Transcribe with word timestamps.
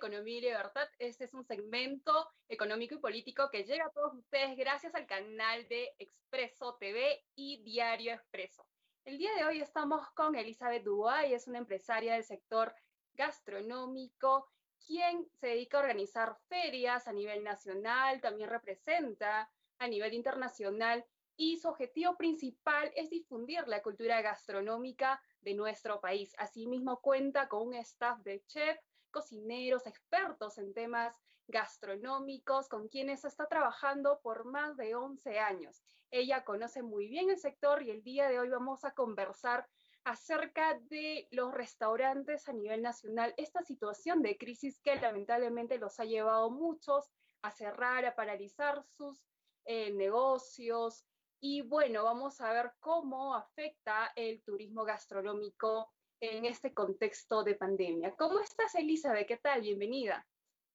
Economía 0.00 0.38
y 0.38 0.40
Libertad. 0.40 0.88
Este 0.98 1.24
es 1.24 1.34
un 1.34 1.44
segmento 1.44 2.26
económico 2.48 2.94
y 2.94 3.00
político 3.00 3.50
que 3.50 3.64
llega 3.64 3.84
a 3.84 3.90
todos 3.90 4.14
ustedes 4.14 4.56
gracias 4.56 4.94
al 4.94 5.06
canal 5.06 5.68
de 5.68 5.94
Expreso 5.98 6.78
TV 6.80 7.22
y 7.34 7.62
Diario 7.64 8.14
Expreso. 8.14 8.66
El 9.04 9.18
día 9.18 9.34
de 9.34 9.44
hoy 9.44 9.60
estamos 9.60 10.00
con 10.14 10.36
Elizabeth 10.36 10.84
Dubois, 10.84 11.30
es 11.30 11.46
una 11.48 11.58
empresaria 11.58 12.14
del 12.14 12.24
sector 12.24 12.74
gastronómico, 13.12 14.48
quien 14.86 15.28
se 15.38 15.48
dedica 15.48 15.76
a 15.76 15.82
organizar 15.82 16.34
ferias 16.48 17.06
a 17.06 17.12
nivel 17.12 17.44
nacional, 17.44 18.22
también 18.22 18.48
representa 18.48 19.52
a 19.78 19.86
nivel 19.86 20.14
internacional 20.14 21.04
y 21.36 21.58
su 21.58 21.68
objetivo 21.68 22.16
principal 22.16 22.90
es 22.96 23.10
difundir 23.10 23.68
la 23.68 23.82
cultura 23.82 24.22
gastronómica 24.22 25.22
de 25.42 25.52
nuestro 25.52 26.00
país. 26.00 26.34
Asimismo, 26.38 27.02
cuenta 27.02 27.48
con 27.48 27.68
un 27.68 27.74
staff 27.74 28.18
de 28.20 28.42
chef, 28.46 28.78
cocineros, 29.10 29.86
expertos 29.86 30.58
en 30.58 30.72
temas 30.72 31.14
gastronómicos, 31.46 32.68
con 32.68 32.88
quienes 32.88 33.24
está 33.24 33.46
trabajando 33.46 34.20
por 34.22 34.44
más 34.44 34.76
de 34.76 34.94
11 34.94 35.38
años. 35.38 35.82
Ella 36.10 36.44
conoce 36.44 36.82
muy 36.82 37.08
bien 37.08 37.30
el 37.30 37.38
sector 37.38 37.82
y 37.82 37.90
el 37.90 38.02
día 38.02 38.28
de 38.28 38.38
hoy 38.38 38.48
vamos 38.48 38.84
a 38.84 38.92
conversar 38.92 39.68
acerca 40.04 40.78
de 40.88 41.28
los 41.30 41.52
restaurantes 41.52 42.48
a 42.48 42.52
nivel 42.52 42.82
nacional, 42.82 43.34
esta 43.36 43.62
situación 43.62 44.22
de 44.22 44.38
crisis 44.38 44.80
que 44.80 44.96
lamentablemente 44.96 45.78
los 45.78 46.00
ha 46.00 46.04
llevado 46.04 46.50
muchos 46.50 47.10
a 47.42 47.50
cerrar, 47.50 48.04
a 48.06 48.14
paralizar 48.14 48.82
sus 48.96 49.22
eh, 49.66 49.92
negocios, 49.92 51.04
y 51.42 51.62
bueno, 51.62 52.04
vamos 52.04 52.38
a 52.42 52.52
ver 52.52 52.72
cómo 52.80 53.34
afecta 53.34 54.12
el 54.14 54.42
turismo 54.42 54.84
gastronómico 54.84 55.90
en 56.20 56.44
este 56.44 56.72
contexto 56.74 57.42
de 57.44 57.54
pandemia. 57.54 58.14
¿Cómo 58.16 58.40
estás, 58.40 58.74
Elizabeth? 58.74 59.26
¿Qué 59.26 59.38
tal? 59.38 59.62
Bienvenida. 59.62 60.26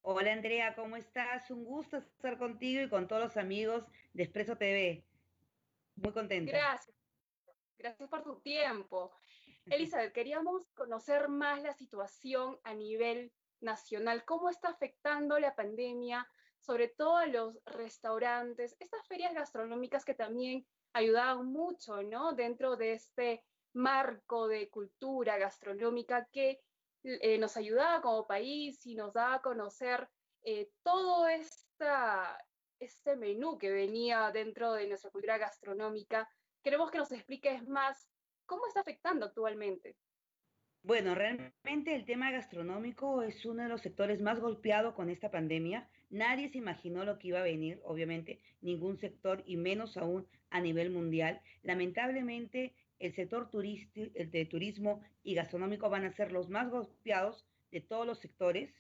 Hola, 0.02 0.34
Andrea, 0.34 0.76
¿cómo 0.76 0.96
estás? 0.96 1.50
Un 1.52 1.64
gusto 1.64 1.98
estar 1.98 2.38
contigo 2.38 2.82
y 2.84 2.90
con 2.90 3.08
todos 3.08 3.24
los 3.24 3.38
amigos 3.38 3.84
de 4.14 4.24
Expreso 4.24 4.58
TV. 4.58 5.04
Muy 5.96 6.12
contenta. 6.12 6.52
Gracias. 6.52 6.96
Gracias 7.78 8.10
por 8.10 8.24
tu 8.24 8.40
tiempo. 8.42 9.12
Elizabeth, 9.66 10.14
queríamos 10.14 10.68
conocer 10.74 11.28
más 11.28 11.62
la 11.62 11.74
situación 11.74 12.60
a 12.64 12.74
nivel 12.74 13.32
nacional. 13.62 14.26
¿Cómo 14.26 14.50
está 14.50 14.70
afectando 14.70 15.40
la 15.40 15.56
pandemia 15.56 16.28
sobre 16.66 16.88
todo 16.88 17.18
a 17.18 17.28
los 17.28 17.56
restaurantes, 17.66 18.76
estas 18.80 19.08
ferias 19.08 19.34
gastronómicas 19.34 20.04
que 20.04 20.16
también 20.16 20.66
ayudaban 20.94 21.46
mucho, 21.52 22.02
¿no? 22.02 22.34
Dentro 22.34 22.76
de 22.76 22.94
este 22.94 23.44
marco 23.76 24.48
de 24.48 24.70
cultura 24.70 25.38
gastronómica 25.38 26.28
que 26.32 26.62
eh, 27.04 27.38
nos 27.38 27.56
ayudaba 27.58 28.02
como 28.02 28.26
país 28.26 28.86
y 28.86 28.96
nos 28.96 29.14
daba 29.14 29.36
a 29.36 29.42
conocer 29.42 30.08
eh, 30.44 30.70
todo 30.84 31.28
este 31.28 33.16
menú 33.16 33.58
que 33.58 33.72
venía 33.72 34.32
dentro 34.32 34.74
de 34.74 34.88
nuestra 34.88 35.12
cultura 35.12 35.38
gastronómica. 35.38 36.28
Queremos 36.64 36.90
que 36.90 36.98
nos 36.98 37.12
expliques 37.12 37.68
más 37.68 38.10
cómo 38.46 38.66
está 38.68 38.80
afectando 38.80 39.26
actualmente. 39.26 39.96
Bueno, 40.82 41.16
realmente 41.16 41.96
el 41.96 42.06
tema 42.06 42.32
gastronómico 42.32 43.24
es 43.24 43.44
uno 43.46 43.64
de 43.64 43.70
los 43.70 43.82
sectores 43.82 44.22
más 44.22 44.40
golpeados 44.40 44.94
con 44.94 45.10
esta 45.10 45.32
pandemia. 45.32 45.90
Nadie 46.12 46.50
se 46.50 46.60
imaginó 46.60 47.06
lo 47.06 47.18
que 47.18 47.30
iba 47.30 47.40
a 47.40 47.44
venir, 47.44 47.82
obviamente, 47.84 48.40
ningún 48.62 49.00
sector 49.00 49.42
y 49.48 49.58
menos 49.58 49.98
aún 49.98 50.28
a 50.52 50.62
nivel 50.62 50.92
mundial. 50.92 51.42
Lamentablemente, 51.64 52.76
el 53.00 53.14
sector 53.14 53.50
el 53.54 54.32
de 54.32 54.46
turismo 54.46 55.02
y 55.24 55.36
gastronómico 55.36 55.90
van 55.90 56.06
a 56.06 56.12
ser 56.12 56.32
los 56.32 56.50
más 56.50 56.70
golpeados 56.70 57.46
de 57.72 57.82
todos 57.82 58.06
los 58.06 58.20
sectores. 58.20 58.74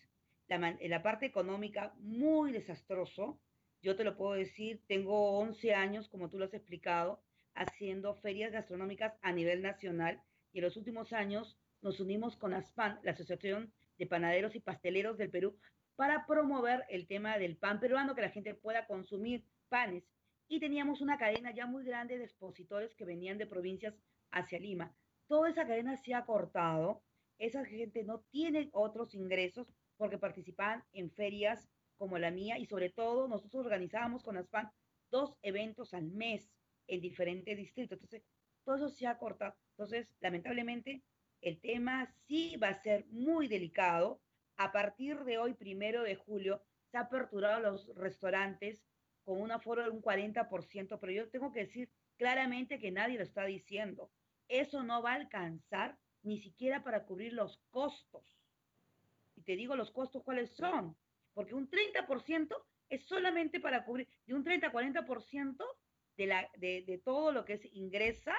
La, 0.48 0.78
la 0.81 1.03
parte 1.03 1.26
económica, 1.26 1.94
muy 2.00 2.52
desastroso. 2.52 3.40
Yo 3.81 3.96
te 3.96 4.04
lo 4.04 4.16
puedo 4.16 4.34
decir, 4.34 4.81
tengo 4.88 5.40
11 5.40 5.74
años, 5.74 6.08
como 6.08 6.30
tú 6.30 6.38
lo 6.38 6.46
has 6.46 6.54
explicado, 6.54 7.22
haciendo 7.56 8.16
ferias 8.16 8.52
gastronómicas 8.52 9.14
a 9.22 9.31
nivel 9.31 9.62
nacional 9.62 10.22
y 10.54 10.59
en 10.59 10.66
los 10.66 10.78
últimos 10.78 11.14
años 11.14 11.58
nos 11.81 12.00
unimos 12.00 12.36
con 12.38 12.54
ASPAN, 12.54 13.00
la 13.04 13.12
Asociación 13.12 13.72
de 13.98 14.08
Panaderos 14.08 14.56
y 14.56 14.59
Pasteleros 14.59 15.18
del 15.18 15.30
Perú, 15.30 15.58
para 15.96 16.25
promover 16.25 16.84
el 16.90 17.08
tema 17.08 17.38
del 17.38 17.58
pan 17.58 17.80
peruano, 17.80 18.16
que 18.16 18.22
la 18.22 18.30
gente 18.30 18.54
pueda 18.54 18.86
consumir 18.86 19.44
panes. 19.70 20.04
Y 20.47 20.59
teníamos 20.59 21.01
una 21.01 21.17
cadena 21.17 21.51
ya 21.51 21.66
muy 21.66 21.83
grande 21.83 22.17
de 22.17 22.23
expositores 22.23 22.94
que 22.95 23.06
venían 23.06 23.38
de 23.38 23.47
provincias 23.47 24.00
hacia 24.31 24.59
Lima. 24.59 24.95
Toda 25.28 25.50
esa 25.50 25.66
cadena 25.66 25.97
se 25.97 26.13
ha 26.13 26.25
cortado. 26.25 27.01
Esa 27.38 27.66
gente 27.66 28.03
no 28.03 28.19
tiene 28.31 28.69
otros 28.72 29.13
ingresos 29.16 29.73
porque 29.97 30.17
participaban 30.17 30.83
en 30.94 31.11
ferias 31.11 31.67
como 31.97 32.17
la 32.17 32.31
mía 32.31 32.57
y 32.57 32.66
sobre 32.66 32.89
todo 32.89 33.28
nosotros 33.28 33.66
organizábamos 33.66 34.23
con 34.23 34.38
ASPAN 34.38 34.72
dos 35.09 35.38
eventos 35.41 35.94
al 35.94 36.11
mes 36.11 36.51
en 36.88 37.01
diferentes 37.01 37.57
distritos. 37.57 37.97
Entonces, 37.97 38.23
todo 38.63 38.75
eso 38.75 38.89
se 38.89 39.07
ha 39.07 39.17
cortado. 39.17 39.56
Entonces, 39.72 40.16
lamentablemente, 40.19 41.03
el 41.41 41.59
tema 41.59 42.07
sí 42.27 42.57
va 42.57 42.69
a 42.69 42.81
ser 42.81 43.06
muy 43.07 43.47
delicado. 43.47 44.22
A 44.57 44.72
partir 44.72 45.23
de 45.23 45.38
hoy, 45.38 45.53
primero 45.53 46.03
de 46.03 46.16
julio, 46.16 46.62
se 46.91 46.97
ha 46.97 47.01
aperturado 47.01 47.59
los 47.62 47.94
restaurantes 47.95 48.83
con 49.25 49.41
un 49.41 49.52
aforo 49.52 49.84
de 49.84 49.90
un 49.90 50.02
40%, 50.02 51.00
pero 51.00 51.12
yo 51.12 51.30
tengo 51.30 51.52
que 51.52 51.62
decir 51.62 51.90
claramente 52.16 52.80
que 52.80 52.91
nadie 52.91 53.18
lo 53.18 53.24
está 53.24 53.44
diciendo. 53.44 54.12
Eso 54.47 54.84
no 54.84 55.02
va 55.02 55.13
a 55.13 55.16
alcanzar 55.16 55.97
ni 56.22 56.38
siquiera 56.38 56.84
para 56.84 57.06
cubrir 57.06 57.34
los 57.34 57.59
costos. 57.72 58.40
Y 59.36 59.41
te 59.41 59.56
digo 59.56 59.75
los 59.75 59.91
costos 59.91 60.24
cuáles 60.24 60.56
son, 60.56 60.96
porque 61.34 61.56
un 61.56 61.69
30% 61.69 62.56
es 62.90 63.06
solamente 63.06 63.59
para 63.59 63.84
cubrir, 63.84 64.08
de 64.25 64.36
un 64.36 64.46
30-40% 64.46 65.66
de, 66.18 66.28
la, 66.28 66.50
de, 66.57 67.02
todo 67.03 67.31
lo 67.31 67.46
que 67.46 67.57
se 67.57 67.69
ingresa 67.74 68.36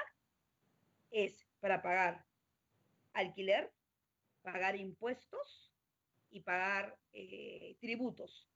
es 1.11 1.47
para 1.61 1.83
pagar 1.83 2.25
alquiler, 3.13 3.73
pagar 4.43 4.77
impuestos 4.77 5.73
y 6.31 6.41
pagar 6.41 6.97
eh, 7.13 7.77
tributos. 7.81 8.49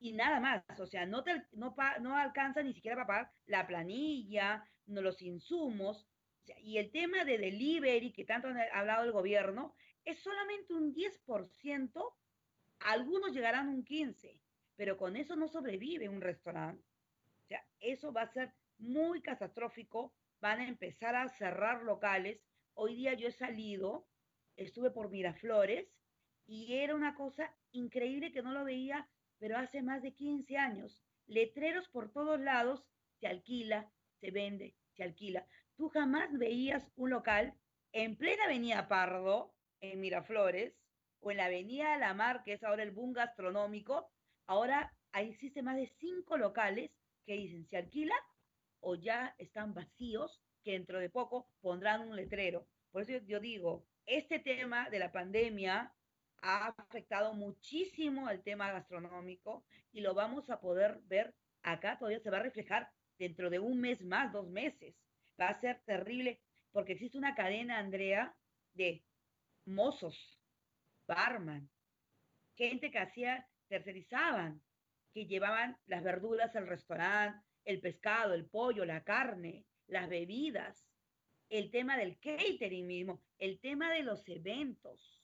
Y 0.00 0.12
nada 0.12 0.40
más, 0.40 0.64
o 0.78 0.86
sea, 0.86 1.06
no, 1.06 1.24
no, 1.52 1.74
no 2.00 2.16
alcanza 2.16 2.62
ni 2.62 2.72
siquiera 2.72 2.96
para 2.96 3.06
pagar 3.06 3.32
la 3.46 3.66
planilla, 3.66 4.64
no 4.86 5.02
los 5.02 5.20
insumos. 5.22 6.06
y 6.62 6.78
el 6.78 6.90
tema 6.90 7.24
de 7.24 7.38
delivery, 7.38 8.12
que 8.12 8.24
tanto 8.24 8.48
ha 8.48 8.78
hablado 8.78 9.04
el 9.04 9.12
gobierno, 9.12 9.74
es 10.04 10.18
solamente 10.20 10.72
un 10.72 10.94
10%, 10.94 12.14
algunos 12.80 13.32
llegarán 13.32 13.68
un 13.68 13.84
15%, 13.84 14.40
pero 14.76 14.96
con 14.96 15.16
eso 15.16 15.36
no 15.36 15.48
sobrevive 15.48 16.08
un 16.08 16.20
restaurante. 16.20 16.84
O 17.44 17.46
sea, 17.48 17.64
eso 17.80 18.12
va 18.12 18.22
a 18.22 18.32
ser 18.32 18.54
muy 18.78 19.20
catastrófico, 19.20 20.14
van 20.40 20.60
a 20.60 20.68
empezar 20.68 21.16
a 21.16 21.28
cerrar 21.28 21.82
locales 21.82 22.40
Hoy 22.80 22.94
día 22.94 23.14
yo 23.14 23.26
he 23.26 23.32
salido, 23.32 24.06
estuve 24.54 24.92
por 24.92 25.10
Miraflores 25.10 25.88
y 26.46 26.74
era 26.74 26.94
una 26.94 27.16
cosa 27.16 27.52
increíble 27.72 28.30
que 28.30 28.40
no 28.40 28.52
lo 28.52 28.62
veía, 28.62 29.08
pero 29.38 29.56
hace 29.56 29.82
más 29.82 30.02
de 30.02 30.14
15 30.14 30.56
años. 30.56 31.02
Letreros 31.26 31.88
por 31.88 32.12
todos 32.12 32.40
lados, 32.40 32.84
se 33.20 33.26
alquila, 33.26 33.90
se 34.20 34.30
vende, 34.30 34.76
se 34.96 35.02
alquila. 35.02 35.46
Tú 35.76 35.88
jamás 35.88 36.30
veías 36.32 36.90
un 36.96 37.10
local 37.10 37.54
en 37.92 38.16
plena 38.16 38.44
avenida 38.44 38.88
Pardo, 38.88 39.54
en 39.80 40.00
Miraflores, 40.00 40.74
o 41.20 41.30
en 41.30 41.38
la 41.38 41.46
avenida 41.46 41.96
La 41.98 42.14
Mar, 42.14 42.42
que 42.44 42.52
es 42.52 42.62
ahora 42.62 42.82
el 42.82 42.90
boom 42.90 43.12
gastronómico. 43.12 44.10
Ahora 44.46 44.96
existe 45.14 45.62
más 45.62 45.76
de 45.76 45.86
cinco 45.98 46.36
locales 46.36 46.90
que 47.26 47.34
dicen 47.34 47.66
se 47.66 47.76
alquila 47.76 48.14
o 48.80 48.94
ya 48.94 49.34
están 49.38 49.74
vacíos 49.74 50.40
que 50.62 50.72
dentro 50.72 50.98
de 51.00 51.10
poco 51.10 51.48
pondrán 51.60 52.08
un 52.08 52.16
letrero. 52.16 52.66
Por 52.90 53.02
eso 53.02 53.24
yo 53.26 53.40
digo, 53.40 53.86
este 54.06 54.38
tema 54.38 54.88
de 54.90 54.98
la 54.98 55.12
pandemia 55.12 55.92
ha 56.42 56.68
afectado 56.76 57.34
muchísimo 57.34 58.28
al 58.28 58.42
tema 58.42 58.72
gastronómico 58.72 59.64
y 59.92 60.00
lo 60.00 60.14
vamos 60.14 60.50
a 60.50 60.60
poder 60.60 61.00
ver 61.04 61.34
acá, 61.62 61.98
todavía 61.98 62.20
se 62.20 62.30
va 62.30 62.38
a 62.38 62.42
reflejar 62.42 62.90
dentro 63.18 63.50
de 63.50 63.58
un 63.58 63.80
mes 63.80 64.04
más, 64.04 64.32
dos 64.32 64.48
meses. 64.48 64.94
Va 65.40 65.48
a 65.48 65.60
ser 65.60 65.80
terrible 65.84 66.40
porque 66.72 66.92
existe 66.92 67.18
una 67.18 67.34
cadena, 67.34 67.78
Andrea, 67.78 68.36
de 68.74 69.04
mozos, 69.64 70.40
barman, 71.06 71.68
gente 72.54 72.90
que 72.90 72.98
hacía, 72.98 73.48
tercerizaban, 73.68 74.62
que 75.12 75.26
llevaban 75.26 75.78
las 75.86 76.02
verduras 76.02 76.54
al 76.56 76.66
restaurante, 76.66 77.44
el 77.64 77.80
pescado, 77.80 78.34
el 78.34 78.46
pollo, 78.46 78.84
la 78.84 79.04
carne, 79.04 79.66
las 79.86 80.08
bebidas, 80.08 80.88
el 81.48 81.70
tema 81.70 81.96
del 81.96 82.18
catering 82.18 82.86
mismo, 82.86 83.22
el 83.38 83.58
tema 83.60 83.92
de 83.92 84.02
los 84.02 84.26
eventos. 84.28 85.17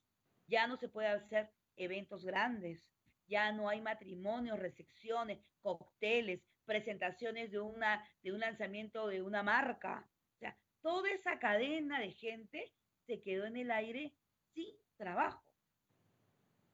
Ya 0.47 0.67
no 0.67 0.77
se 0.77 0.89
puede 0.89 1.09
hacer 1.09 1.51
eventos 1.77 2.25
grandes, 2.25 2.89
ya 3.27 3.53
no 3.53 3.69
hay 3.69 3.81
matrimonios, 3.81 4.59
recepciones, 4.59 5.39
cócteles, 5.61 6.43
presentaciones 6.65 7.51
de, 7.51 7.61
una, 7.61 8.07
de 8.23 8.33
un 8.33 8.41
lanzamiento 8.41 9.07
de 9.09 9.23
una 9.23 9.43
marca. 9.43 10.07
O 10.37 10.39
sea, 10.39 10.57
toda 10.83 11.11
esa 11.11 11.39
cadena 11.39 12.01
de 12.01 12.11
gente 12.13 12.73
se 13.07 13.21
quedó 13.21 13.47
en 13.47 13.57
el 13.57 13.71
aire 13.71 14.13
sin 14.53 14.75
trabajo. 14.97 15.43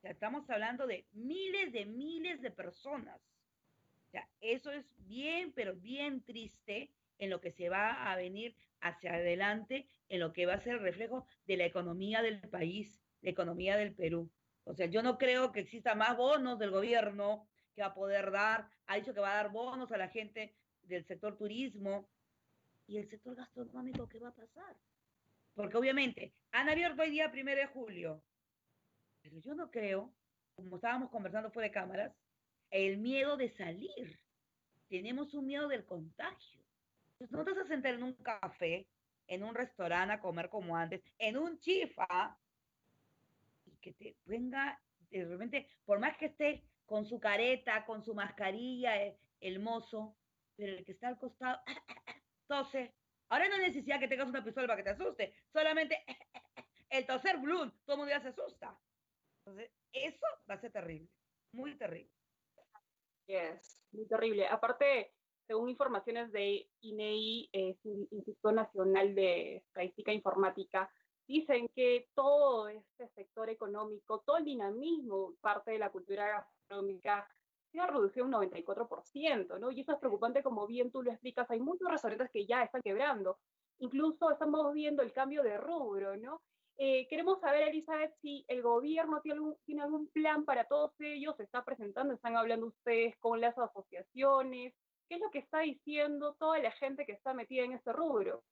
estamos 0.02 0.48
hablando 0.50 0.86
de 0.86 1.06
miles 1.12 1.72
de 1.72 1.86
miles 1.86 2.40
de 2.40 2.50
personas. 2.50 3.20
O 4.08 4.10
sea, 4.10 4.28
eso 4.40 4.72
es 4.72 4.84
bien, 5.06 5.52
pero 5.52 5.74
bien 5.76 6.22
triste 6.22 6.90
en 7.18 7.30
lo 7.30 7.40
que 7.40 7.52
se 7.52 7.68
va 7.68 8.10
a 8.10 8.16
venir 8.16 8.56
hacia 8.80 9.14
adelante, 9.14 9.86
en 10.08 10.20
lo 10.20 10.32
que 10.32 10.46
va 10.46 10.54
a 10.54 10.60
ser 10.60 10.74
el 10.74 10.80
reflejo 10.80 11.26
de 11.46 11.58
la 11.58 11.66
economía 11.66 12.22
del 12.22 12.40
país, 12.48 12.99
la 13.22 13.30
economía 13.30 13.76
del 13.76 13.94
Perú. 13.94 14.30
O 14.64 14.74
sea, 14.74 14.86
yo 14.86 15.02
no 15.02 15.18
creo 15.18 15.52
que 15.52 15.60
exista 15.60 15.94
más 15.94 16.16
bonos 16.16 16.58
del 16.58 16.70
gobierno 16.70 17.48
que 17.74 17.82
va 17.82 17.88
a 17.88 17.94
poder 17.94 18.30
dar, 18.30 18.68
ha 18.86 18.96
dicho 18.96 19.14
que 19.14 19.20
va 19.20 19.32
a 19.32 19.42
dar 19.42 19.50
bonos 19.50 19.90
a 19.92 19.98
la 19.98 20.08
gente 20.08 20.54
del 20.82 21.04
sector 21.06 21.36
turismo 21.36 22.08
y 22.86 22.98
el 22.98 23.08
sector 23.08 23.36
gastronómico, 23.36 24.08
¿qué 24.08 24.18
va 24.18 24.28
a 24.28 24.34
pasar? 24.34 24.76
Porque 25.54 25.76
obviamente 25.76 26.34
han 26.52 26.68
abierto 26.68 27.02
hoy 27.02 27.10
día 27.10 27.30
primero 27.30 27.60
de 27.60 27.66
julio, 27.68 28.22
pero 29.22 29.38
yo 29.38 29.54
no 29.54 29.70
creo, 29.70 30.12
como 30.54 30.76
estábamos 30.76 31.10
conversando 31.10 31.50
fuera 31.50 31.68
de 31.68 31.72
cámaras, 31.72 32.12
el 32.70 32.98
miedo 32.98 33.36
de 33.36 33.50
salir. 33.50 34.20
Tenemos 34.88 35.34
un 35.34 35.46
miedo 35.46 35.68
del 35.68 35.84
contagio. 35.84 36.64
Entonces, 37.12 37.36
no 37.36 37.44
te 37.44 37.52
vas 37.52 37.66
a 37.66 37.68
sentar 37.68 37.94
en 37.94 38.02
un 38.02 38.14
café, 38.14 38.88
en 39.26 39.42
un 39.44 39.54
restaurante 39.54 40.14
a 40.14 40.20
comer 40.20 40.48
como 40.48 40.76
antes, 40.76 41.02
en 41.18 41.36
un 41.36 41.58
chifa, 41.58 42.38
que 43.80 43.92
te 43.94 44.16
venga 44.24 44.80
de 45.10 45.24
repente, 45.24 45.68
por 45.84 45.98
más 45.98 46.16
que 46.16 46.26
esté 46.26 46.64
con 46.86 47.04
su 47.04 47.20
careta, 47.20 47.84
con 47.84 48.02
su 48.04 48.14
mascarilla, 48.14 49.02
eh, 49.02 49.18
el, 49.40 49.58
mozo, 49.58 50.16
pero 50.56 50.72
el 50.72 50.84
que 50.84 50.92
está 50.92 51.08
al 51.08 51.18
costado, 51.18 51.60
tose. 52.48 52.94
Ahora 53.28 53.48
no 53.48 53.56
hay 53.56 53.62
necesidad 53.62 54.00
que 54.00 54.08
tengas 54.08 54.28
una 54.28 54.44
pistola 54.44 54.66
para 54.66 54.76
que 54.76 54.82
te 54.84 54.90
asuste, 54.90 55.34
solamente 55.52 56.04
el 56.90 57.06
toser 57.06 57.38
blue, 57.38 57.70
todo 57.84 57.94
el 57.94 57.98
mundo 57.98 58.12
ya 58.12 58.20
se 58.20 58.28
asusta. 58.28 58.78
Entonces, 59.38 59.70
eso 59.92 60.26
va 60.48 60.54
a 60.54 60.60
ser 60.60 60.72
terrible, 60.72 61.08
muy 61.52 61.76
terrible. 61.76 62.12
Yes, 63.26 63.80
muy 63.92 64.06
terrible. 64.08 64.46
Aparte, 64.48 65.14
según 65.46 65.70
informaciones 65.70 66.32
de 66.32 66.68
INEI, 66.80 67.48
e 67.52 67.76
Instituto 68.10 68.52
Nacional 68.52 69.14
de 69.14 69.56
Estadística 69.56 70.12
Informática, 70.12 70.90
dicen 71.30 71.68
que 71.68 72.08
todo 72.12 72.68
este 72.68 73.08
sector 73.10 73.48
económico, 73.48 74.20
todo 74.26 74.38
el 74.38 74.44
dinamismo, 74.44 75.34
parte 75.40 75.70
de 75.70 75.78
la 75.78 75.90
cultura 75.90 76.28
gastronómica, 76.28 77.28
se 77.70 77.78
ha 77.78 77.86
reducido 77.86 78.26
un 78.26 78.32
94%, 78.32 79.60
¿no? 79.60 79.70
Y 79.70 79.80
eso 79.80 79.92
es 79.92 79.98
preocupante, 79.98 80.42
como 80.42 80.66
bien 80.66 80.90
tú 80.90 81.02
lo 81.02 81.12
explicas, 81.12 81.48
hay 81.50 81.60
muchos 81.60 81.88
restaurantes 81.88 82.30
que 82.32 82.46
ya 82.46 82.64
están 82.64 82.82
quebrando. 82.82 83.38
Incluso 83.78 84.30
estamos 84.32 84.74
viendo 84.74 85.02
el 85.02 85.12
cambio 85.12 85.44
de 85.44 85.56
rubro, 85.56 86.16
¿no? 86.16 86.42
Eh, 86.76 87.06
queremos 87.08 87.38
saber, 87.40 87.68
Elizabeth, 87.68 88.12
si 88.20 88.44
el 88.48 88.62
gobierno 88.62 89.20
tiene 89.20 89.82
algún, 89.82 90.08
plan 90.08 90.44
para 90.44 90.64
todos 90.64 90.92
ellos, 90.98 91.36
se 91.36 91.44
está 91.44 91.64
presentando, 91.64 92.12
están 92.12 92.36
hablando 92.36 92.66
ustedes 92.66 93.16
con 93.18 93.40
las 93.40 93.56
asociaciones, 93.56 94.74
¿qué 95.08 95.14
es 95.14 95.20
lo 95.20 95.30
que 95.30 95.38
está 95.38 95.60
diciendo 95.60 96.34
toda 96.40 96.58
la 96.58 96.72
gente 96.72 97.06
que 97.06 97.12
está 97.12 97.34
metida 97.34 97.64
en 97.64 97.72
este 97.72 97.92
rubro? 97.92 98.42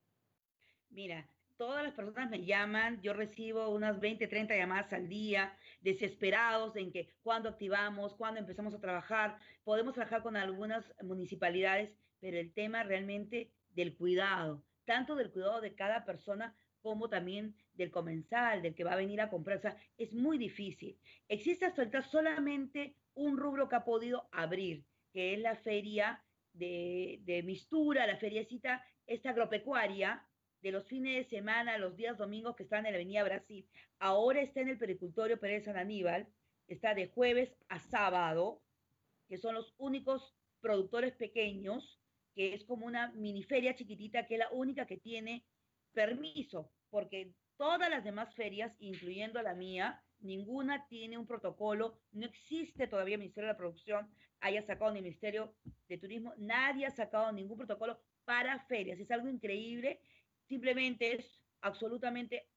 Mira, 0.91 1.27
todas 1.59 1.83
las 1.83 1.93
personas 1.93 2.29
me 2.29 2.45
llaman, 2.45 3.01
yo 3.01 3.11
recibo 3.11 3.67
unas 3.67 3.99
20, 3.99 4.25
30 4.27 4.55
llamadas 4.55 4.93
al 4.93 5.09
día, 5.09 5.53
desesperados 5.81 6.77
en 6.77 6.89
que 6.89 7.09
cuando 7.21 7.49
activamos, 7.49 8.13
cuando 8.15 8.39
empezamos 8.39 8.73
a 8.73 8.79
trabajar, 8.79 9.37
podemos 9.65 9.93
trabajar 9.93 10.23
con 10.23 10.37
algunas 10.37 10.93
municipalidades, 11.03 11.93
pero 12.21 12.37
el 12.37 12.53
tema 12.53 12.83
realmente 12.83 13.51
del 13.71 13.93
cuidado, 13.97 14.63
tanto 14.85 15.15
del 15.15 15.31
cuidado 15.31 15.59
de 15.59 15.75
cada 15.75 16.05
persona 16.05 16.55
como 16.81 17.09
también 17.09 17.53
del 17.73 17.91
comensal, 17.91 18.61
del 18.61 18.73
que 18.73 18.85
va 18.85 18.93
a 18.93 19.03
venir 19.03 19.19
a 19.19 19.29
comprar. 19.29 19.59
Es 19.97 20.13
muy 20.13 20.37
difícil. 20.37 20.97
Existe 21.27 21.65
hasta 21.65 21.81
ahorita 21.81 22.03
solamente 22.03 22.95
un 23.15 23.35
rubro 23.35 23.67
que 23.67 23.75
ha 23.75 23.83
podido 23.83 24.29
abrir, 24.31 24.85
que 25.11 25.33
es 25.33 25.39
la 25.41 25.57
feria 25.57 26.23
de, 26.53 27.19
de 27.23 27.43
mistura, 27.43 28.07
la 28.07 28.15
feriecita 28.15 28.81
esta 29.05 29.31
agropecuaria 29.31 30.23
de 30.61 30.71
los 30.71 30.87
fines 30.87 31.15
de 31.15 31.37
semana, 31.37 31.77
los 31.77 31.95
días 31.95 32.17
domingos 32.17 32.55
que 32.55 32.63
están 32.63 32.85
en 32.85 32.91
la 32.91 32.97
Avenida 32.97 33.23
Brasil. 33.23 33.67
Ahora 33.99 34.41
está 34.41 34.61
en 34.61 34.69
el 34.69 34.77
Pericultorio 34.77 35.39
Pérez 35.39 35.65
San 35.65 35.77
Aníbal, 35.77 36.27
está 36.67 36.93
de 36.93 37.07
jueves 37.07 37.55
a 37.69 37.79
sábado, 37.79 38.61
que 39.27 39.37
son 39.37 39.55
los 39.55 39.73
únicos 39.77 40.35
productores 40.59 41.13
pequeños, 41.13 41.99
que 42.35 42.53
es 42.53 42.63
como 42.65 42.85
una 42.85 43.11
mini 43.13 43.43
feria 43.43 43.75
chiquitita, 43.75 44.25
que 44.25 44.35
es 44.35 44.39
la 44.39 44.51
única 44.51 44.85
que 44.85 44.97
tiene 44.97 45.45
permiso, 45.93 46.71
porque 46.89 47.33
todas 47.57 47.89
las 47.89 48.03
demás 48.03 48.33
ferias, 48.35 48.75
incluyendo 48.79 49.41
la 49.41 49.53
mía, 49.53 50.03
ninguna 50.19 50.85
tiene 50.87 51.17
un 51.17 51.25
protocolo, 51.25 51.99
no 52.11 52.25
existe 52.25 52.87
todavía 52.87 53.15
el 53.15 53.21
Ministerio 53.21 53.47
de 53.47 53.53
la 53.53 53.57
Producción, 53.57 54.09
haya 54.41 54.61
sacado 54.61 54.91
ni 54.91 54.99
el 54.99 55.03
Ministerio 55.03 55.55
de 55.87 55.97
Turismo, 55.97 56.33
nadie 56.37 56.85
ha 56.85 56.91
sacado 56.91 57.31
ningún 57.31 57.57
protocolo 57.57 57.99
para 58.25 58.59
ferias, 58.65 58.99
es 58.99 59.11
algo 59.11 59.27
increíble, 59.27 59.99
simplemente 60.49 61.15
es 61.15 61.25
absolutamente 61.61 62.47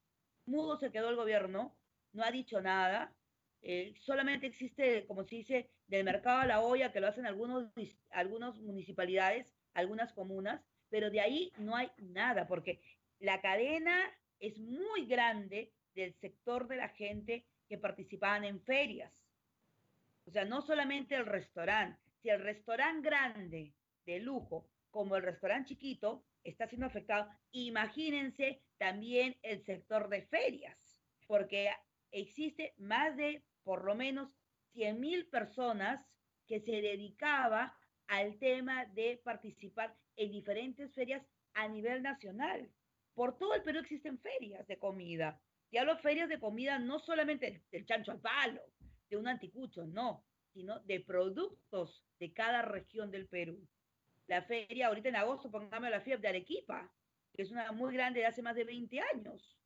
mudo 0.46 0.78
se 0.78 0.90
quedó 0.90 1.10
el 1.10 1.16
gobierno, 1.16 1.76
no 2.12 2.24
ha 2.24 2.30
dicho 2.30 2.60
nada, 2.60 3.14
eh, 3.62 3.94
solamente 4.00 4.46
existe, 4.48 5.06
como 5.06 5.24
se 5.24 5.36
dice, 5.36 5.70
del 5.86 6.04
mercado 6.04 6.40
a 6.40 6.46
la 6.46 6.60
olla, 6.60 6.92
que 6.92 7.00
lo 7.00 7.06
hacen 7.06 7.26
algunos, 7.26 7.70
algunas 8.10 8.58
municipalidades, 8.58 9.46
algunas 9.74 10.12
comunas, 10.14 10.60
pero 10.90 11.10
de 11.10 11.20
ahí 11.20 11.52
no 11.58 11.76
hay 11.76 11.90
nada, 11.98 12.48
porque 12.48 12.80
la 13.20 13.40
cadena 13.40 14.00
es 14.40 14.58
muy 14.58 15.06
grande 15.06 15.72
del 15.94 16.12
sector 16.14 16.66
de 16.66 16.76
la 16.76 16.88
gente 16.88 17.46
que 17.68 17.78
participaban 17.78 18.44
en 18.44 18.60
ferias. 18.62 19.12
O 20.26 20.30
sea, 20.30 20.44
no 20.44 20.62
solamente 20.62 21.14
el 21.14 21.26
restaurante, 21.26 22.00
si 22.20 22.30
el 22.30 22.40
restaurante 22.40 23.08
grande 23.08 23.74
de 24.06 24.18
lujo 24.20 24.68
como 24.90 25.16
el 25.16 25.22
restaurante 25.22 25.70
chiquito 25.70 26.24
está 26.44 26.66
siendo 26.66 26.86
afectado, 26.86 27.28
imagínense 27.52 28.62
también 28.78 29.36
el 29.42 29.62
sector 29.64 30.08
de 30.08 30.22
ferias, 30.22 30.76
porque 31.26 31.70
existe 32.10 32.74
más 32.78 33.16
de 33.16 33.44
por 33.62 33.84
lo 33.84 33.94
menos 33.94 34.36
100 34.72 35.00
mil 35.00 35.26
personas 35.26 36.04
que 36.46 36.60
se 36.60 36.82
dedicaba 36.82 37.76
al 38.08 38.38
tema 38.38 38.84
de 38.86 39.20
participar 39.24 39.96
en 40.16 40.30
diferentes 40.30 40.92
ferias 40.94 41.24
a 41.54 41.68
nivel 41.68 42.02
nacional. 42.02 42.70
Por 43.14 43.38
todo 43.38 43.54
el 43.54 43.62
Perú 43.62 43.80
existen 43.80 44.18
ferias 44.18 44.66
de 44.66 44.78
comida. 44.78 45.40
Y 45.70 45.78
hablo 45.78 45.96
ferias 45.98 46.28
de 46.28 46.38
comida 46.38 46.78
no 46.78 46.98
solamente 46.98 47.62
del 47.70 47.86
chancho 47.86 48.12
al 48.12 48.20
palo, 48.20 48.62
de 49.08 49.16
un 49.16 49.28
anticucho, 49.28 49.86
no, 49.86 50.24
sino 50.52 50.80
de 50.80 51.00
productos 51.00 52.04
de 52.18 52.32
cada 52.32 52.62
región 52.62 53.10
del 53.10 53.28
Perú. 53.28 53.66
La 54.26 54.42
feria, 54.42 54.88
ahorita 54.88 55.08
en 55.08 55.16
agosto, 55.16 55.50
pongamos 55.50 55.90
la 55.90 56.00
feria 56.00 56.18
de 56.18 56.28
Arequipa, 56.28 56.90
que 57.32 57.42
es 57.42 57.50
una 57.50 57.72
muy 57.72 57.94
grande 57.94 58.20
de 58.20 58.26
hace 58.26 58.42
más 58.42 58.54
de 58.54 58.64
20 58.64 59.00
años. 59.14 59.58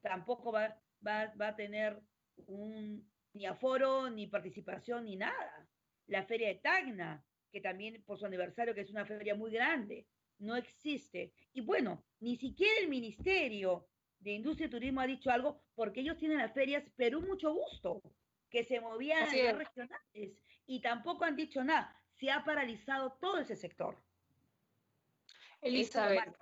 Tampoco 0.00 0.52
va, 0.52 0.80
va, 1.06 1.32
va 1.40 1.48
a 1.48 1.56
tener 1.56 2.00
un, 2.46 3.08
ni 3.34 3.46
aforo, 3.46 4.08
ni 4.10 4.26
participación, 4.26 5.04
ni 5.04 5.16
nada. 5.16 5.68
La 6.06 6.24
feria 6.24 6.48
de 6.48 6.56
Tacna, 6.56 7.24
que 7.50 7.60
también 7.60 8.02
por 8.04 8.18
su 8.18 8.26
aniversario, 8.26 8.74
que 8.74 8.82
es 8.82 8.90
una 8.90 9.04
feria 9.04 9.34
muy 9.34 9.50
grande 9.50 10.06
no 10.38 10.56
existe. 10.56 11.32
Y 11.52 11.60
bueno, 11.60 12.04
ni 12.20 12.36
siquiera 12.36 12.80
el 12.80 12.88
Ministerio 12.88 13.88
de 14.20 14.32
Industria 14.32 14.66
y 14.66 14.70
Turismo 14.70 15.00
ha 15.00 15.06
dicho 15.06 15.30
algo 15.30 15.62
porque 15.74 16.00
ellos 16.00 16.16
tienen 16.16 16.38
las 16.38 16.52
ferias 16.52 16.84
Perú 16.96 17.20
mucho 17.20 17.52
gusto, 17.52 18.02
que 18.50 18.64
se 18.64 18.80
movían 18.80 19.28
a 19.28 19.52
regionales 19.52 20.42
y 20.66 20.80
tampoco 20.80 21.24
han 21.24 21.36
dicho 21.36 21.62
nada. 21.62 21.97
Se 22.18 22.30
ha 22.30 22.44
paralizado 22.44 23.12
todo 23.20 23.38
ese 23.38 23.56
sector. 23.56 23.96
Elizabeth, 25.60 26.36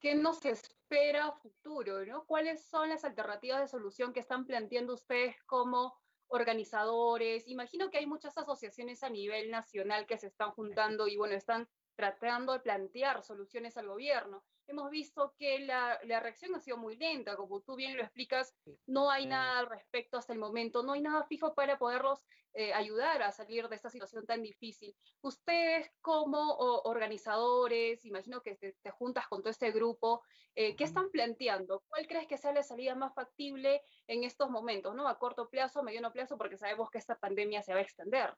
¿qué 0.00 0.14
nos 0.14 0.44
espera 0.44 1.26
a 1.26 1.32
futuro? 1.32 2.04
¿no? 2.06 2.24
¿Cuáles 2.24 2.64
son 2.64 2.88
las 2.88 3.04
alternativas 3.04 3.60
de 3.60 3.68
solución 3.68 4.12
que 4.12 4.20
están 4.20 4.46
planteando 4.46 4.94
ustedes 4.94 5.36
como 5.44 5.94
organizadores? 6.28 7.46
Imagino 7.48 7.90
que 7.90 7.98
hay 7.98 8.06
muchas 8.06 8.36
asociaciones 8.38 9.02
a 9.02 9.10
nivel 9.10 9.50
nacional 9.50 10.06
que 10.06 10.18
se 10.18 10.28
están 10.28 10.52
juntando 10.52 11.06
y 11.06 11.16
bueno, 11.16 11.34
están 11.34 11.68
tratando 11.94 12.52
de 12.52 12.60
plantear 12.60 13.22
soluciones 13.22 13.76
al 13.76 13.88
gobierno. 13.88 14.44
Hemos 14.66 14.90
visto 14.90 15.34
que 15.36 15.58
la, 15.58 15.98
reacción 16.04 16.54
ha 16.54 16.60
sido 16.60 16.76
muy 16.76 16.96
lenta, 16.96 17.36
como 17.36 17.60
tú 17.60 17.74
bien 17.74 17.96
lo 17.96 18.02
explicas, 18.02 18.54
no 18.86 19.10
hay 19.10 19.26
nada 19.26 19.58
al 19.58 19.66
respecto 19.66 20.16
hasta 20.16 20.32
el 20.32 20.38
momento, 20.38 20.82
no 20.82 20.92
hay 20.92 21.00
nada 21.00 21.24
fijo 21.24 21.54
para 21.54 21.76
poderlos 21.76 22.24
eh, 22.52 22.72
ayudar 22.72 23.22
a 23.22 23.32
salir 23.32 23.68
de 23.68 23.74
esta 23.74 23.90
situación 23.90 24.26
tan 24.26 24.42
difícil. 24.42 24.94
Ustedes 25.22 25.90
como 26.00 26.54
organizadores, 26.84 28.04
imagino 28.04 28.42
que 28.42 28.54
te, 28.56 28.90
juntas 28.90 29.26
con 29.28 29.40
todo 29.40 29.50
este 29.50 29.72
grupo, 29.72 30.22
eh, 30.54 30.76
¿qué 30.76 30.84
están 30.84 31.10
planteando? 31.10 31.82
¿Cuál 31.88 32.06
crees 32.06 32.28
que 32.28 32.38
sea 32.38 32.52
la 32.52 32.62
salida 32.62 32.94
más 32.94 33.12
factible 33.12 33.82
en 34.06 34.24
estos 34.24 34.50
momentos, 34.50 34.94
¿no? 34.94 35.08
a 35.08 35.18
corto 35.18 35.48
plazo, 35.48 35.80
a 35.80 35.82
mediano 35.82 36.12
plazo, 36.12 36.38
porque 36.38 36.56
sabemos 36.56 36.90
que 36.90 36.98
esta 36.98 37.18
pandemia 37.18 37.62
se 37.62 37.72
va 37.72 37.80
a 37.80 37.82
extender? 37.82 38.36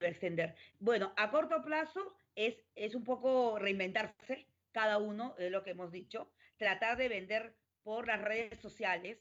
Extender. 0.00 0.54
Bueno, 0.78 1.12
a 1.16 1.30
corto 1.30 1.62
plazo 1.62 2.14
es, 2.34 2.56
es 2.74 2.94
un 2.94 3.04
poco 3.04 3.58
reinventarse 3.58 4.46
cada 4.72 4.98
uno, 4.98 5.34
es 5.38 5.50
lo 5.50 5.62
que 5.62 5.70
hemos 5.70 5.90
dicho, 5.90 6.30
tratar 6.56 6.96
de 6.96 7.08
vender 7.08 7.56
por 7.82 8.06
las 8.06 8.20
redes 8.20 8.58
sociales, 8.58 9.18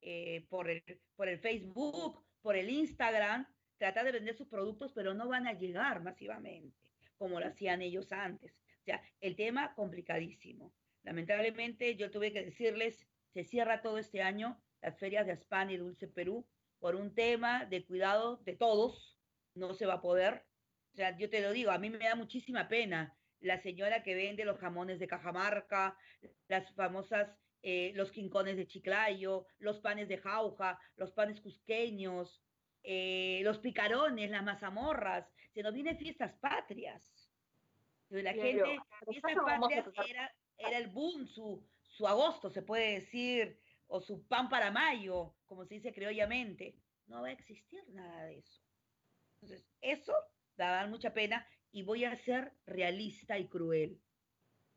eh, 0.00 0.46
por, 0.48 0.68
el, 0.70 0.82
por 1.14 1.28
el 1.28 1.38
Facebook, 1.38 2.24
por 2.42 2.56
el 2.56 2.70
Instagram, 2.70 3.46
tratar 3.78 4.04
de 4.04 4.12
vender 4.12 4.34
sus 4.34 4.48
productos, 4.48 4.92
pero 4.94 5.14
no 5.14 5.28
van 5.28 5.46
a 5.46 5.52
llegar 5.52 6.02
masivamente 6.02 6.86
como 7.18 7.40
lo 7.40 7.46
hacían 7.46 7.82
ellos 7.82 8.12
antes. 8.12 8.52
O 8.52 8.84
sea, 8.84 9.02
el 9.20 9.36
tema 9.36 9.74
complicadísimo. 9.74 10.72
Lamentablemente, 11.02 11.96
yo 11.96 12.10
tuve 12.10 12.32
que 12.32 12.44
decirles, 12.44 13.06
se 13.32 13.44
cierra 13.44 13.82
todo 13.82 13.98
este 13.98 14.22
año 14.22 14.60
las 14.82 14.98
ferias 14.98 15.26
de 15.26 15.32
Aspán 15.32 15.70
y 15.70 15.76
Dulce 15.76 16.08
Perú 16.08 16.46
por 16.78 16.94
un 16.94 17.14
tema 17.14 17.64
de 17.64 17.84
cuidado 17.84 18.36
de 18.38 18.54
todos, 18.54 19.15
no 19.56 19.74
se 19.74 19.86
va 19.86 19.94
a 19.94 20.00
poder. 20.00 20.44
O 20.92 20.96
sea, 20.96 21.16
yo 21.18 21.28
te 21.28 21.40
lo 21.40 21.52
digo, 21.52 21.70
a 21.70 21.78
mí 21.78 21.90
me 21.90 21.98
da 21.98 22.14
muchísima 22.14 22.68
pena 22.68 23.16
la 23.40 23.58
señora 23.58 24.02
que 24.02 24.14
vende 24.14 24.44
los 24.44 24.58
jamones 24.58 24.98
de 24.98 25.06
Cajamarca, 25.06 25.96
las 26.48 26.72
famosas, 26.74 27.28
eh, 27.62 27.92
los 27.94 28.10
quincones 28.10 28.56
de 28.56 28.66
Chiclayo, 28.66 29.46
los 29.58 29.80
panes 29.80 30.08
de 30.08 30.18
jauja, 30.18 30.78
los 30.96 31.12
panes 31.12 31.40
cusqueños, 31.40 32.42
eh, 32.82 33.40
los 33.42 33.58
picarones, 33.58 34.30
las 34.30 34.44
mazamorras, 34.44 35.28
se 35.52 35.62
nos 35.62 35.74
vienen 35.74 35.98
fiestas 35.98 36.32
patrias. 36.34 37.12
La 38.08 38.32
gente, 38.32 38.78
fiestas 39.10 39.34
patrias 39.44 39.86
era, 40.08 40.34
era, 40.58 40.78
el 40.78 40.88
boom, 40.88 41.26
su, 41.26 41.62
su 41.82 42.06
agosto, 42.06 42.50
se 42.50 42.62
puede 42.62 42.94
decir, 42.94 43.58
o 43.88 44.00
su 44.00 44.26
pan 44.28 44.48
para 44.48 44.70
mayo, 44.70 45.34
como 45.46 45.64
se 45.64 45.74
dice 45.74 45.92
criollamente. 45.92 46.76
No 47.08 47.22
va 47.22 47.28
a 47.28 47.32
existir 47.32 47.82
nada 47.88 48.24
de 48.24 48.38
eso. 48.38 48.65
Entonces, 49.40 49.66
eso 49.80 50.12
va 50.60 50.68
a 50.68 50.76
dar 50.76 50.88
mucha 50.88 51.12
pena 51.12 51.46
y 51.72 51.82
voy 51.82 52.04
a 52.04 52.16
ser 52.24 52.52
realista 52.66 53.38
y 53.38 53.46
cruel. 53.48 54.00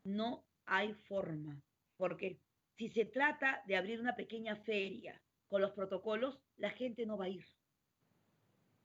No 0.04 0.44
hay 0.66 0.94
forma, 0.94 1.62
porque 1.96 2.38
si 2.76 2.90
se 2.90 3.04
trata 3.04 3.62
de 3.66 3.76
abrir 3.76 4.00
una 4.00 4.16
pequeña 4.16 4.56
feria 4.56 5.20
con 5.48 5.60
los 5.60 5.72
protocolos, 5.72 6.38
la 6.56 6.70
gente 6.70 7.06
no 7.06 7.16
va 7.16 7.26
a 7.26 7.30
ir. 7.30 7.46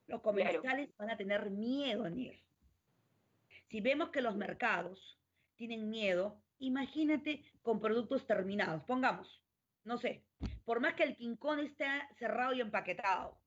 Los 0.08 0.22
comerciales 0.22 0.96
van 0.98 1.10
a 1.10 1.18
tener 1.18 1.50
miedo 1.50 2.06
en 2.06 2.20
ir. 2.20 2.44
Si 3.70 3.82
vemos 3.82 4.10
que 4.10 4.22
los 4.22 4.36
mercados 4.36 5.20
tienen 5.56 5.90
miedo, 5.90 6.42
imagínate 6.60 7.44
con 7.62 7.80
productos 7.80 8.26
terminados. 8.28 8.84
Pongamos, 8.84 9.42
no 9.84 9.98
sé, 9.98 10.24
por 10.64 10.80
más 10.80 10.94
que 10.96 11.04
el 11.04 11.16
quincón 11.16 11.60
esté 11.60 11.86
cerrado 12.18 12.54
y 12.54 12.62
empaquetado, 12.62 13.40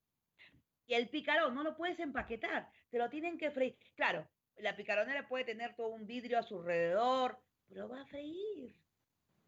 y 0.89 0.95
el 0.95 1.09
picarón 1.09 1.55
no 1.55 1.63
lo 1.63 1.77
puedes 1.77 2.01
empaquetar, 2.01 2.69
te 2.91 2.99
lo 2.99 3.09
tienen 3.11 3.37
que 3.39 3.51
freír. 3.51 3.77
Claro, 3.95 4.27
la 4.57 4.75
picaronera 4.75 5.29
puede 5.29 5.45
tener 5.45 5.77
todo 5.77 5.89
un 5.89 6.07
vidrio 6.07 6.39
a 6.39 6.43
su 6.43 6.59
alrededor, 6.59 7.39
pero 7.69 7.89
va 7.89 8.01
a 8.01 8.07
freír. 8.07 8.75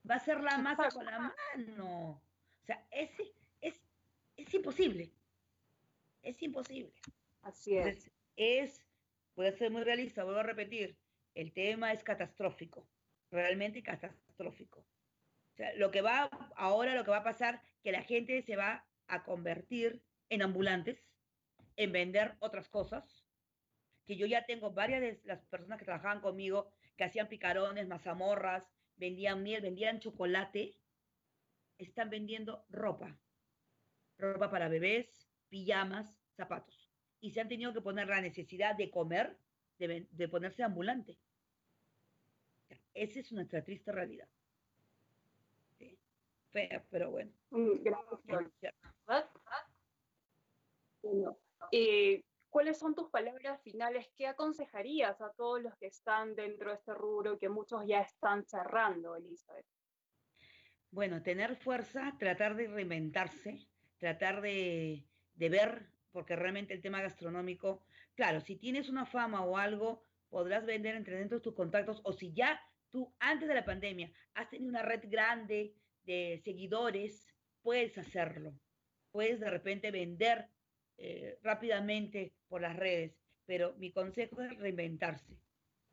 Va 0.08 0.14
a 0.14 0.18
hacer 0.18 0.40
la 0.42 0.58
masa 0.58 0.90
con 0.90 1.06
la 1.06 1.18
mano. 1.18 2.22
O 2.62 2.64
sea, 2.64 2.86
es, 2.90 3.10
es, 3.62 3.80
es 4.36 4.54
imposible. 4.54 5.10
Es 6.22 6.40
imposible. 6.42 6.92
Así 7.40 7.76
es. 7.76 8.10
es, 8.36 8.84
puede 9.34 9.52
ser 9.56 9.70
muy 9.70 9.82
realista, 9.82 10.24
vuelvo 10.24 10.40
a 10.40 10.44
repetir, 10.44 10.98
el 11.34 11.52
tema 11.54 11.92
es 11.92 12.04
catastrófico, 12.04 12.86
realmente 13.30 13.82
catastrófico. 13.82 14.80
O 14.80 15.56
sea, 15.56 15.72
lo 15.76 15.90
que 15.90 16.02
va, 16.02 16.28
ahora 16.56 16.94
lo 16.94 17.04
que 17.04 17.10
va 17.10 17.18
a 17.18 17.24
pasar, 17.24 17.62
que 17.82 17.92
la 17.92 18.02
gente 18.02 18.42
se 18.42 18.56
va 18.56 18.86
a 19.06 19.24
convertir 19.24 20.02
en 20.28 20.42
ambulantes, 20.42 21.09
en 21.80 21.92
vender 21.92 22.36
otras 22.40 22.68
cosas, 22.68 23.24
que 24.04 24.18
yo 24.18 24.26
ya 24.26 24.44
tengo 24.44 24.70
varias 24.70 25.00
de 25.00 25.18
las 25.24 25.40
personas 25.46 25.78
que 25.78 25.86
trabajaban 25.86 26.20
conmigo, 26.20 26.70
que 26.94 27.04
hacían 27.04 27.28
picarones, 27.28 27.88
mazamorras, 27.88 28.70
vendían 28.98 29.42
miel, 29.42 29.62
vendían 29.62 29.98
chocolate, 29.98 30.76
están 31.78 32.10
vendiendo 32.10 32.66
ropa, 32.68 33.18
ropa 34.18 34.50
para 34.50 34.68
bebés, 34.68 35.26
pijamas, 35.48 36.14
zapatos. 36.36 36.90
Y 37.18 37.30
se 37.30 37.40
han 37.40 37.48
tenido 37.48 37.72
que 37.72 37.80
poner 37.80 38.08
la 38.08 38.20
necesidad 38.20 38.76
de 38.76 38.90
comer, 38.90 39.38
de, 39.78 40.28
ponerse 40.28 40.62
ambulante. 40.62 41.16
Esa 42.92 43.20
es 43.20 43.32
nuestra 43.32 43.64
triste 43.64 43.90
realidad. 43.90 44.28
Fea, 46.50 46.84
pero 46.90 47.10
bueno. 47.10 47.32
Mm, 47.48 47.82
gracias. 47.82 48.74
Eh, 51.72 52.24
¿Cuáles 52.48 52.78
son 52.78 52.94
tus 52.94 53.10
palabras 53.10 53.62
finales? 53.62 54.10
¿Qué 54.16 54.26
aconsejarías 54.26 55.20
a 55.20 55.30
todos 55.32 55.62
los 55.62 55.76
que 55.76 55.86
están 55.86 56.34
dentro 56.34 56.70
de 56.70 56.76
este 56.76 56.94
rubro 56.94 57.38
que 57.38 57.48
muchos 57.48 57.86
ya 57.86 58.00
están 58.00 58.44
cerrando, 58.44 59.14
Elizabeth? 59.14 59.66
Bueno, 60.90 61.22
tener 61.22 61.54
fuerza, 61.54 62.16
tratar 62.18 62.56
de 62.56 62.66
reinventarse, 62.66 63.68
tratar 63.98 64.40
de 64.40 65.04
de 65.40 65.48
ver, 65.48 65.86
porque 66.12 66.36
realmente 66.36 66.74
el 66.74 66.82
tema 66.82 67.00
gastronómico, 67.00 67.82
claro, 68.14 68.40
si 68.42 68.56
tienes 68.56 68.90
una 68.90 69.06
fama 69.06 69.42
o 69.42 69.56
algo, 69.56 70.04
podrás 70.28 70.66
vender 70.66 70.94
entre 70.94 71.16
dentro 71.16 71.38
de 71.38 71.42
tus 71.42 71.54
contactos, 71.54 72.02
o 72.04 72.12
si 72.12 72.32
ya 72.34 72.60
tú 72.90 73.12
antes 73.18 73.48
de 73.48 73.54
la 73.54 73.64
pandemia 73.64 74.12
has 74.34 74.50
tenido 74.50 74.68
una 74.68 74.82
red 74.82 75.00
grande 75.04 75.74
de 76.02 76.40
seguidores, 76.44 77.26
puedes 77.62 77.96
hacerlo. 77.96 78.52
Puedes 79.10 79.40
de 79.40 79.48
repente 79.48 79.90
vender 79.90 80.46
eh, 81.02 81.38
rápidamente 81.42 82.34
por 82.46 82.60
las 82.60 82.76
redes, 82.76 83.18
pero 83.46 83.74
mi 83.78 83.90
consejo 83.90 84.42
es 84.42 84.54
reinventarse, 84.58 85.38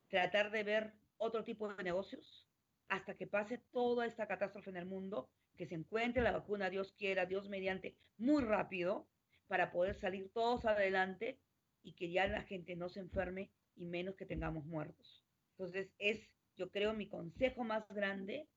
tratar 0.10 0.52
de 0.52 0.64
ver 0.64 0.94
otro 1.16 1.46
tipo 1.46 1.74
de 1.74 1.82
negocios 1.82 2.46
hasta 2.90 3.16
que 3.16 3.26
pase 3.26 3.60
toda 3.72 4.06
esta 4.06 4.28
catástrofe 4.28 4.70
en 4.70 4.76
el 4.76 4.86
mundo, 4.86 5.30
que 5.56 5.66
se 5.66 5.76
encuentre 5.76 6.22
la 6.22 6.34
vacuna, 6.34 6.70
Dios 6.70 6.92
quiera, 6.92 7.26
Dios 7.26 7.48
mediante, 7.48 7.96
muy 8.18 8.44
rápido, 8.44 9.08
para 9.48 9.72
poder 9.72 9.96
salir 9.96 10.30
todos 10.34 10.66
adelante 10.66 11.40
y 11.84 11.94
que 11.94 12.12
ya 12.12 12.28
la 12.28 12.44
gente 12.44 12.76
no 12.76 12.90
se 12.90 13.00
enferme 13.00 13.50
y 13.78 13.86
menos 13.86 14.18
que 14.18 14.26
tengamos 14.26 14.66
muertos. 14.66 15.24
Entonces 15.52 15.90
es, 16.00 16.20
yo 16.58 16.70
creo, 16.70 16.94
mi 16.94 17.08
consejo 17.08 17.64
más 17.64 17.88
grande, 17.88 18.50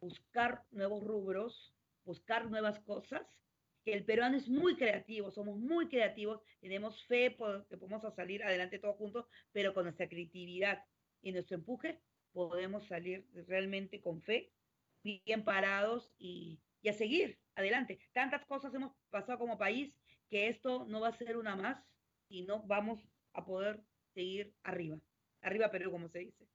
buscar 0.00 0.62
nuevos 0.70 1.02
rubros, 1.02 1.74
buscar 2.04 2.48
nuevas 2.48 2.78
cosas, 2.78 3.26
que 3.86 3.94
el 3.94 4.04
peruano 4.04 4.36
es 4.36 4.48
muy 4.48 4.74
creativo, 4.74 5.30
somos 5.30 5.56
muy 5.60 5.86
creativos, 5.86 6.42
tenemos 6.60 7.04
fe 7.04 7.30
por, 7.30 7.68
que 7.68 7.76
podemos 7.76 8.02
salir 8.16 8.42
adelante 8.42 8.80
todos 8.80 8.96
juntos, 8.96 9.26
pero 9.52 9.72
con 9.72 9.84
nuestra 9.84 10.08
creatividad 10.08 10.84
y 11.22 11.30
nuestro 11.30 11.54
empuje 11.54 12.00
podemos 12.32 12.84
salir 12.88 13.24
realmente 13.46 14.00
con 14.00 14.20
fe, 14.22 14.52
bien 15.04 15.44
parados 15.44 16.12
y, 16.18 16.58
y 16.82 16.88
a 16.88 16.94
seguir 16.94 17.38
adelante. 17.54 18.00
Tantas 18.12 18.44
cosas 18.46 18.74
hemos 18.74 18.92
pasado 19.08 19.38
como 19.38 19.56
país 19.56 19.94
que 20.28 20.48
esto 20.48 20.84
no 20.88 20.98
va 20.98 21.08
a 21.10 21.16
ser 21.16 21.36
una 21.36 21.54
más 21.54 21.80
y 22.28 22.42
no 22.42 22.64
vamos 22.64 22.98
a 23.34 23.44
poder 23.46 23.84
seguir 24.14 24.52
arriba. 24.64 24.98
Arriba 25.42 25.70
Perú, 25.70 25.92
como 25.92 26.08
se 26.08 26.18
dice. 26.18 26.48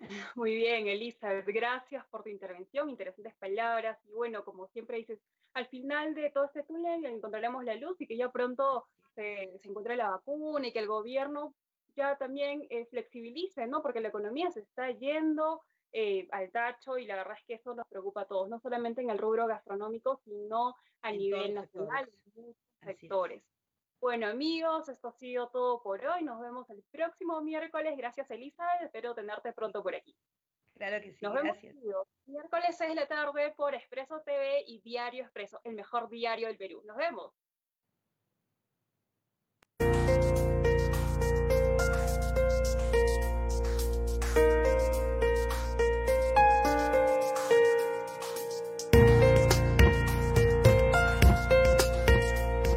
Muy 0.36 0.54
bien, 0.54 0.86
Elizabeth, 0.88 1.46
gracias 1.46 2.06
por 2.06 2.22
tu 2.22 2.28
intervención, 2.30 2.88
interesantes 2.88 3.34
palabras. 3.36 3.98
Y 4.06 4.12
bueno, 4.12 4.44
como 4.44 4.66
siempre 4.68 4.98
dices, 4.98 5.20
al 5.54 5.66
final 5.66 6.14
de 6.14 6.30
todo 6.30 6.44
este 6.44 6.62
túnel 6.62 7.04
encontraremos 7.04 7.64
la 7.64 7.74
luz 7.74 8.00
y 8.00 8.06
que 8.06 8.16
ya 8.16 8.30
pronto 8.30 8.86
se, 9.14 9.58
se 9.60 9.68
encuentre 9.68 9.96
la 9.96 10.10
vacuna 10.10 10.68
y 10.68 10.72
que 10.72 10.78
el 10.78 10.86
gobierno 10.86 11.54
ya 11.96 12.16
también 12.16 12.66
eh, 12.70 12.86
flexibilice, 12.86 13.66
¿no? 13.66 13.82
Porque 13.82 14.00
la 14.00 14.08
economía 14.08 14.50
se 14.50 14.60
está 14.60 14.90
yendo 14.90 15.60
eh, 15.92 16.28
al 16.30 16.50
tacho 16.50 16.98
y 16.98 17.06
la 17.06 17.16
verdad 17.16 17.36
es 17.38 17.44
que 17.44 17.54
eso 17.54 17.74
nos 17.74 17.86
preocupa 17.88 18.22
a 18.22 18.26
todos, 18.26 18.48
no 18.48 18.60
solamente 18.60 19.02
en 19.02 19.10
el 19.10 19.18
rubro 19.18 19.46
gastronómico, 19.46 20.16
sino 20.24 20.76
a 21.02 21.12
nivel 21.12 21.54
nacional 21.54 22.08
sectores. 22.84 23.42
Bueno, 24.00 24.28
amigos, 24.28 24.88
esto 24.88 25.08
ha 25.08 25.12
sido 25.12 25.48
todo 25.50 25.82
por 25.82 26.04
hoy. 26.04 26.22
Nos 26.22 26.40
vemos 26.40 26.70
el 26.70 26.82
próximo 26.90 27.42
miércoles. 27.42 27.96
Gracias, 27.98 28.30
Elizabeth. 28.30 28.82
Espero 28.82 29.14
tenerte 29.14 29.52
pronto 29.52 29.82
por 29.82 29.94
aquí. 29.94 30.16
Claro 30.74 31.02
que 31.02 31.12
sí. 31.12 31.18
Nos 31.22 31.34
vemos 31.34 31.58
miércoles 32.24 32.76
6 32.78 32.88
de 32.88 32.94
la 32.94 33.06
tarde 33.06 33.52
por 33.54 33.74
Expreso 33.74 34.22
TV 34.24 34.64
y 34.66 34.80
Diario 34.80 35.24
Expreso, 35.24 35.60
el 35.64 35.74
mejor 35.74 36.08
diario 36.08 36.48
del 36.48 36.56
Perú. 36.56 36.82
Nos 36.86 36.96
vemos. 36.96 37.34